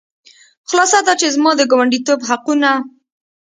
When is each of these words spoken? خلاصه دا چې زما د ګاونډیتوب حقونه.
خلاصه 0.69 0.99
دا 1.07 1.13
چې 1.19 1.27
زما 1.35 1.51
د 1.57 1.61
ګاونډیتوب 1.71 2.19
حقونه. 2.29 2.71